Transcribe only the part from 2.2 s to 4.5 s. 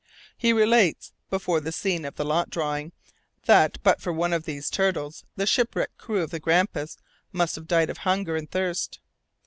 lot drawing, that but for one of